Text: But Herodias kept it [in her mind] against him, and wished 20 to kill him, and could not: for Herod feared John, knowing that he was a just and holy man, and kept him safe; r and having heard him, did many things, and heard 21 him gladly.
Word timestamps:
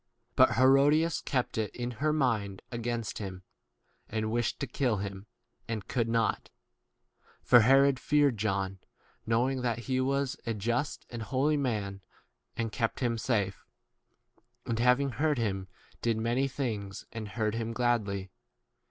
But 0.35 0.55
Herodias 0.55 1.21
kept 1.21 1.59
it 1.59 1.75
[in 1.75 1.91
her 2.01 2.11
mind] 2.11 2.63
against 2.71 3.19
him, 3.19 3.43
and 4.09 4.31
wished 4.31 4.59
20 4.59 4.59
to 4.59 4.73
kill 4.75 4.97
him, 4.97 5.27
and 5.67 5.87
could 5.87 6.09
not: 6.09 6.49
for 7.43 7.59
Herod 7.59 7.99
feared 7.99 8.35
John, 8.35 8.79
knowing 9.27 9.61
that 9.61 9.77
he 9.77 10.01
was 10.01 10.37
a 10.43 10.55
just 10.55 11.05
and 11.11 11.21
holy 11.21 11.55
man, 11.55 12.01
and 12.57 12.71
kept 12.71 12.99
him 12.99 13.19
safe; 13.19 13.63
r 14.65 14.71
and 14.71 14.79
having 14.79 15.11
heard 15.11 15.37
him, 15.37 15.67
did 16.01 16.17
many 16.17 16.47
things, 16.47 17.05
and 17.11 17.27
heard 17.27 17.51
21 17.53 17.61
him 17.67 17.73
gladly. 17.75 18.31